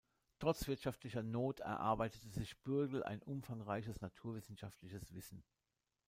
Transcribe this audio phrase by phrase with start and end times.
[0.39, 5.43] Trotz wirtschaftlicher Not erarbeitete sich Bürgel ein umfangreiches naturwissenschaftliches Wissen.